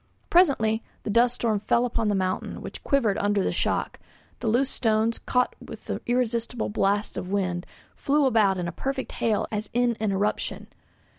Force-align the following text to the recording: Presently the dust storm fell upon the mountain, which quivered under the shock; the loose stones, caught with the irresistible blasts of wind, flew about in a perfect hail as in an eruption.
Presently 0.31 0.81
the 1.03 1.11
dust 1.11 1.35
storm 1.35 1.59
fell 1.59 1.85
upon 1.85 2.07
the 2.07 2.15
mountain, 2.15 2.59
which 2.63 2.83
quivered 2.83 3.19
under 3.19 3.43
the 3.43 3.51
shock; 3.51 3.99
the 4.39 4.47
loose 4.47 4.71
stones, 4.71 5.19
caught 5.19 5.55
with 5.63 5.85
the 5.85 6.01
irresistible 6.07 6.69
blasts 6.69 7.17
of 7.17 7.29
wind, 7.29 7.67
flew 7.95 8.25
about 8.25 8.57
in 8.57 8.67
a 8.67 8.71
perfect 8.71 9.11
hail 9.11 9.45
as 9.51 9.69
in 9.73 9.95
an 9.99 10.11
eruption. 10.11 10.65